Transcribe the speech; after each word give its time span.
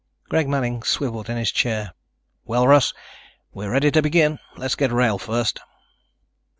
Greg 0.29 0.49
Manning 0.49 0.81
swiveled 0.81 1.27
his 1.27 1.51
chair. 1.51 1.93
"Well, 2.43 2.65
Russ, 2.67 2.91
we're 3.53 3.69
ready 3.69 3.91
to 3.91 4.01
begin. 4.01 4.39
Let's 4.57 4.73
get 4.73 4.89
Wrail 4.91 5.19
first." 5.19 5.59